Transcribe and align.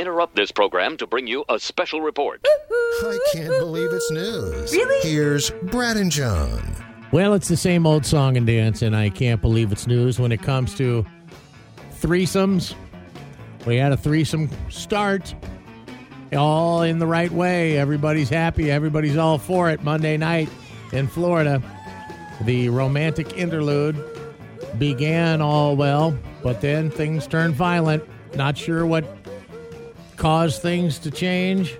interrupt 0.00 0.34
this 0.34 0.50
program 0.50 0.96
to 0.96 1.06
bring 1.06 1.26
you 1.26 1.44
a 1.48 1.58
special 1.58 2.00
report. 2.00 2.44
I 2.46 3.18
can't 3.32 3.50
believe 3.58 3.92
it's 3.92 4.10
news. 4.10 4.72
Really? 4.72 5.08
Here's 5.08 5.50
Brad 5.64 5.98
and 5.98 6.10
John. 6.10 6.74
Well, 7.12 7.34
it's 7.34 7.48
the 7.48 7.56
same 7.56 7.86
old 7.86 8.06
song 8.06 8.36
and 8.36 8.46
dance, 8.46 8.82
and 8.82 8.96
I 8.96 9.10
can't 9.10 9.42
believe 9.42 9.72
it's 9.72 9.86
news 9.86 10.18
when 10.18 10.32
it 10.32 10.42
comes 10.42 10.74
to 10.76 11.04
threesomes. 12.00 12.74
We 13.66 13.76
had 13.76 13.92
a 13.92 13.96
threesome 13.96 14.48
start, 14.70 15.34
all 16.32 16.82
in 16.82 16.98
the 16.98 17.06
right 17.06 17.30
way. 17.30 17.76
Everybody's 17.76 18.30
happy. 18.30 18.70
Everybody's 18.70 19.16
all 19.16 19.36
for 19.36 19.68
it. 19.70 19.82
Monday 19.82 20.16
night 20.16 20.48
in 20.92 21.08
Florida, 21.08 21.62
the 22.42 22.70
romantic 22.70 23.36
interlude 23.36 24.02
began 24.78 25.42
all 25.42 25.76
well, 25.76 26.16
but 26.42 26.60
then 26.62 26.90
things 26.90 27.26
turned 27.26 27.54
violent. 27.54 28.02
Not 28.34 28.56
sure 28.56 28.86
what 28.86 29.19
caused 30.20 30.62
things 30.62 30.98
to 31.00 31.10
change. 31.10 31.76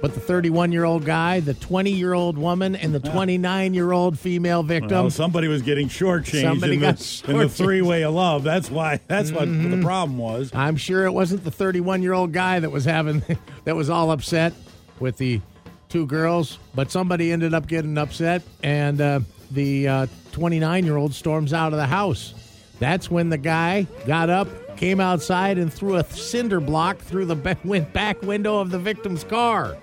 But 0.00 0.14
the 0.14 0.20
31 0.20 0.70
year 0.70 0.84
old 0.84 1.04
guy, 1.04 1.40
the 1.40 1.54
20 1.54 1.90
year 1.90 2.12
old 2.14 2.38
woman, 2.38 2.76
and 2.76 2.94
the 2.94 3.00
29 3.10 3.74
year 3.74 3.90
old 3.90 4.16
female 4.18 4.62
victim. 4.62 4.90
Well, 4.90 5.10
somebody 5.10 5.48
was 5.48 5.62
getting 5.62 5.88
shortchanged 5.88 6.42
Somebody 6.42 6.74
in 6.74 6.80
the, 6.80 7.24
in 7.28 7.38
the 7.38 7.48
three 7.48 7.82
way 7.82 8.04
of 8.04 8.14
love. 8.14 8.44
That's 8.44 8.70
why. 8.70 9.00
That's 9.08 9.32
what 9.32 9.48
Mm-hmm. 9.48 9.80
the 9.80 9.84
problem 9.84 10.18
was. 10.18 10.52
I'm 10.54 10.76
sure 10.76 11.04
it 11.06 11.12
wasn't 11.12 11.42
the 11.42 11.50
31 11.50 12.02
year 12.02 12.12
old 12.12 12.32
guy 12.32 12.60
that 12.60 12.70
was 12.70 12.84
having 12.84 13.22
that 13.64 13.74
was 13.74 13.90
all 13.90 14.10
upset 14.12 14.52
with 15.00 15.16
the 15.16 15.40
two 15.88 16.06
girls, 16.06 16.58
but 16.74 16.90
somebody 16.92 17.32
ended 17.32 17.54
up 17.54 17.66
getting 17.66 17.96
upset, 17.98 18.42
and 18.62 19.00
uh, 19.00 19.20
the 19.50 20.08
29 20.32 20.84
year 20.84 20.96
old 20.96 21.14
storms 21.14 21.52
out 21.52 21.72
of 21.72 21.78
the 21.78 21.86
house. 21.86 22.34
That's 22.78 23.10
when 23.10 23.30
the 23.30 23.38
guy 23.38 23.86
got 24.06 24.30
up, 24.30 24.46
came 24.78 25.00
outside, 25.00 25.58
and 25.58 25.72
threw 25.72 25.96
a 25.96 26.04
cinder 26.04 26.60
block 26.60 26.98
through 26.98 27.26
the 27.26 27.34
back 27.34 28.22
window 28.22 28.60
of 28.60 28.70
the 28.70 28.78
victim's 28.78 29.24
car. 29.24 29.76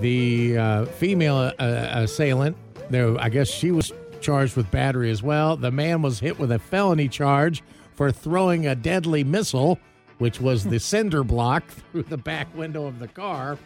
The 0.00 0.58
uh, 0.58 0.84
female 0.86 1.52
uh, 1.58 1.88
assailant, 1.92 2.56
there, 2.90 3.18
I 3.20 3.28
guess 3.28 3.48
she 3.48 3.70
was 3.70 3.92
charged 4.20 4.56
with 4.56 4.70
battery 4.70 5.10
as 5.10 5.22
well. 5.22 5.56
The 5.56 5.70
man 5.70 6.02
was 6.02 6.18
hit 6.18 6.38
with 6.38 6.50
a 6.50 6.58
felony 6.58 7.08
charge 7.08 7.62
for 7.94 8.10
throwing 8.10 8.66
a 8.66 8.74
deadly 8.74 9.22
missile, 9.22 9.78
which 10.18 10.40
was 10.40 10.64
the 10.64 10.80
cinder 10.80 11.22
block 11.22 11.64
through 11.92 12.02
the 12.04 12.18
back 12.18 12.54
window 12.56 12.86
of 12.86 12.98
the 12.98 13.08
car. 13.08 13.58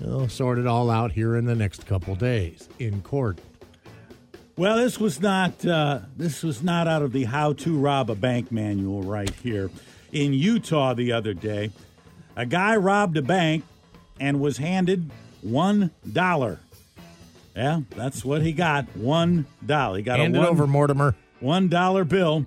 They'll 0.00 0.28
sort 0.28 0.58
it 0.58 0.66
all 0.68 0.88
out 0.88 1.10
here 1.10 1.36
in 1.36 1.46
the 1.46 1.56
next 1.56 1.84
couple 1.84 2.14
days 2.14 2.68
in 2.78 3.02
court. 3.02 3.40
Well, 4.58 4.78
this 4.78 4.98
was 4.98 5.20
not. 5.20 5.64
Uh, 5.64 6.00
this 6.16 6.42
was 6.42 6.64
not 6.64 6.88
out 6.88 7.02
of 7.02 7.12
the 7.12 7.22
How 7.22 7.52
to 7.52 7.78
Rob 7.78 8.10
a 8.10 8.16
Bank 8.16 8.50
manual 8.50 9.02
right 9.02 9.32
here 9.36 9.70
in 10.10 10.32
Utah 10.32 10.94
the 10.94 11.12
other 11.12 11.32
day. 11.32 11.70
A 12.34 12.44
guy 12.44 12.74
robbed 12.74 13.16
a 13.16 13.22
bank 13.22 13.62
and 14.18 14.40
was 14.40 14.56
handed 14.56 15.12
one 15.42 15.92
dollar. 16.12 16.58
Yeah, 17.54 17.82
that's 17.90 18.24
what 18.24 18.42
he 18.42 18.50
got. 18.50 18.88
One 18.96 19.46
dollar. 19.64 19.98
He 19.98 20.02
got 20.02 20.18
Hand 20.18 20.34
a 20.34 20.38
it 20.38 20.40
one, 20.40 20.48
over, 20.48 20.66
Mortimer. 20.66 21.14
one 21.38 21.68
dollar 21.68 22.02
bill. 22.02 22.44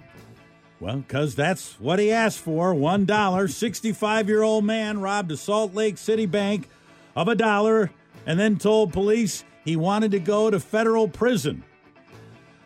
Well, 0.82 0.98
because 0.98 1.34
that's 1.34 1.80
what 1.80 1.98
he 1.98 2.12
asked 2.12 2.40
for. 2.40 2.74
One 2.74 3.06
dollar. 3.06 3.48
Sixty-five-year-old 3.48 4.66
man 4.66 5.00
robbed 5.00 5.32
a 5.32 5.38
Salt 5.38 5.74
Lake 5.74 5.98
City 5.98 6.26
bank 6.26 6.68
of 7.16 7.30
a 7.30 7.36
dollar 7.36 7.90
and 8.26 8.38
then 8.38 8.58
told 8.58 8.92
police 8.92 9.46
he 9.64 9.78
wanted 9.78 10.12
to 10.12 10.20
go 10.20 10.50
to 10.50 10.60
federal 10.60 11.08
prison. 11.08 11.64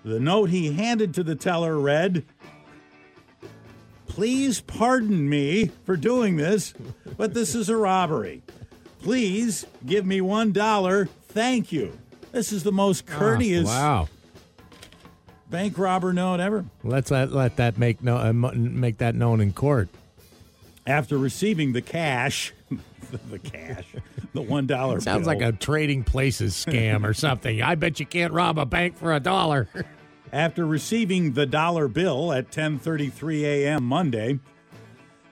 The 0.06 0.20
note 0.20 0.52
he 0.52 0.72
handed 0.73 1.16
to 1.16 1.23
the 1.23 1.34
teller 1.34 1.80
read, 1.80 2.23
Please 4.08 4.61
pardon 4.61 5.28
me 5.28 5.72
for 5.84 5.98
doing 5.98 6.38
this, 6.38 6.75
but 7.17 7.34
this 7.34 7.56
is 7.56 7.70
a 7.70 7.75
robbery. 7.75 8.44
Please 9.02 9.66
give 9.83 10.06
me 10.06 10.22
one 10.22 10.52
dollar. 10.52 11.08
Thank 11.30 11.72
you. 11.72 11.98
This 12.31 12.52
is 12.53 12.61
the 12.64 12.72
most 12.72 13.08
courteous 13.08 13.67
Ah, 13.67 14.02
wow. 14.03 14.09
bank 15.49 15.76
robber 15.77 16.14
note 16.14 16.39
ever. 16.39 16.65
Let's 16.83 17.10
let, 17.10 17.32
let 17.32 17.55
that 17.55 17.77
make 17.80 18.04
no, 18.04 18.17
uh, 18.17 18.32
make 18.32 18.99
that 18.99 19.15
known 19.15 19.42
in 19.42 19.54
court. 19.54 19.89
After 20.86 21.17
receiving 21.17 21.73
the 21.73 21.82
cash, 21.82 22.54
the 23.32 23.39
cash, 23.39 23.88
the 24.35 24.41
one 24.41 24.67
dollar. 24.67 24.99
Sounds 24.99 25.25
like 25.25 25.41
a 25.41 25.51
trading 25.51 26.03
places 26.03 26.53
scam 26.53 27.03
or 27.03 27.13
something. 27.13 27.61
I 27.61 27.75
bet 27.75 27.99
you 27.99 28.05
can't 28.05 28.33
rob 28.33 28.59
a 28.59 28.65
bank 28.65 28.97
for 28.97 29.13
a 29.13 29.19
dollar. 29.19 29.67
After 30.31 30.65
receiving 30.65 31.33
the 31.33 31.45
dollar 31.45 31.87
bill 31.87 32.31
at 32.31 32.51
10:33 32.51 33.43
a.m. 33.43 33.83
Monday, 33.83 34.39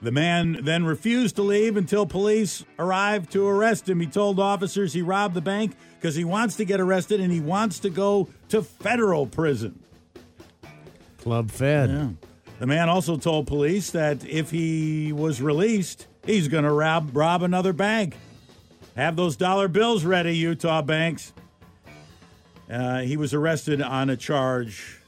the 0.02 0.10
man 0.10 0.58
then 0.62 0.84
refused 0.84 1.36
to 1.36 1.42
leave 1.42 1.76
until 1.76 2.06
police 2.06 2.64
arrived 2.78 3.30
to 3.32 3.46
arrest 3.46 3.88
him. 3.88 4.00
He 4.00 4.06
told 4.06 4.40
officers 4.40 4.92
he 4.92 5.02
robbed 5.02 5.34
the 5.34 5.40
bank 5.40 5.76
because 5.98 6.14
he 6.14 6.24
wants 6.24 6.56
to 6.56 6.64
get 6.64 6.80
arrested 6.80 7.20
and 7.20 7.32
he 7.32 7.40
wants 7.40 7.78
to 7.80 7.90
go 7.90 8.28
to 8.48 8.62
federal 8.62 9.26
prison. 9.26 9.80
Club 11.18 11.50
Fed. 11.50 11.90
Yeah. 11.90 12.08
The 12.58 12.66
man 12.66 12.88
also 12.88 13.16
told 13.16 13.46
police 13.46 13.90
that 13.92 14.24
if 14.26 14.50
he 14.50 15.12
was 15.12 15.40
released, 15.42 16.06
he's 16.24 16.48
going 16.48 16.64
to 16.64 16.70
rob 16.70 17.16
rob 17.16 17.42
another 17.42 17.72
bank. 17.72 18.16
Have 18.96 19.16
those 19.16 19.36
dollar 19.36 19.68
bills 19.68 20.04
ready, 20.04 20.36
Utah 20.36 20.82
banks. 20.82 21.32
Uh, 22.70 23.00
he 23.00 23.16
was 23.16 23.34
arrested 23.34 23.82
on 23.82 24.08
a 24.10 24.16
charge 24.16 24.98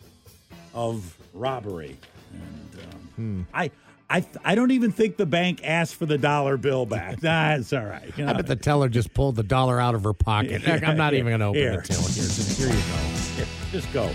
of 0.75 1.17
robbery, 1.33 1.97
and 2.33 2.81
um, 3.19 3.47
I. 3.55 3.71
I, 4.09 4.25
I 4.45 4.55
don't 4.55 4.71
even 4.71 4.93
think 4.93 5.17
the 5.17 5.27
bank 5.27 5.63
asked 5.65 5.97
for 5.97 6.07
the 6.07 6.17
dollar 6.17 6.57
bill 6.57 6.87
back. 6.87 7.21
Nah, 7.25 7.57
it's 7.57 7.73
all 7.73 7.85
right. 7.85 8.09
You 8.17 8.25
I 8.25 8.35
bet 8.35 8.47
the 8.47 8.55
teller 8.55 8.89
just 8.89 9.13
pulled 9.13 9.35
the 9.35 9.43
dollar 9.43 9.81
out 9.81 9.97
of 9.97 10.05
her 10.05 10.13
pocket. 10.13 10.63
Yeah, 10.65 10.79
I'm 10.89 10.97
not 10.97 11.13
yeah. 11.13 11.19
even 11.19 11.31
going 11.31 11.41
to 11.41 11.47
open 11.47 11.61
Here. 11.61 11.81
the 11.81 11.89
till. 11.89 12.03
Here, 12.03 12.09
just- 12.23 12.57
here 12.57 12.69
you 12.69 12.75
go. 12.75 13.45
Just 13.73 13.93
go. 13.93 14.09